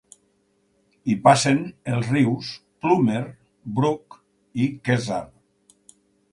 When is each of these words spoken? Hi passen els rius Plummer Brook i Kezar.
Hi 1.11 1.17
passen 1.27 1.59
els 1.97 2.09
rius 2.15 2.49
Plummer 2.85 3.21
Brook 3.79 4.19
i 4.65 4.69
Kezar. 4.89 5.25